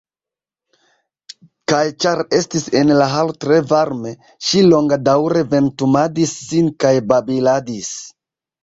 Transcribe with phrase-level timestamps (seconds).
[1.71, 4.15] Kaj ĉar estis en la halo tre varme,
[4.49, 7.97] ŝi longadaŭre ventumadis sin kaj babiladis.